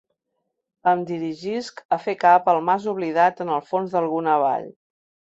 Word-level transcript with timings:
Em 0.91 1.01
dirigisc 1.09 1.83
a 1.97 1.99
fer 2.05 2.15
cap 2.23 2.49
al 2.53 2.63
mas 2.71 2.87
oblidat 2.95 3.45
en 3.47 3.53
el 3.59 3.63
fons 3.69 3.95
d’alguna 3.97 4.39
vall. 4.47 4.67